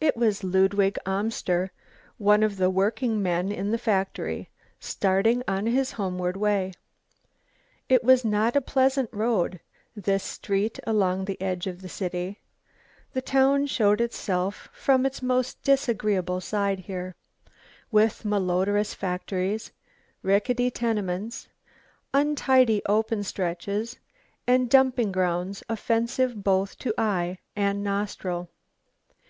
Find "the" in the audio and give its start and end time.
2.56-2.70, 3.70-3.76, 11.26-11.38, 11.82-11.88, 13.12-13.20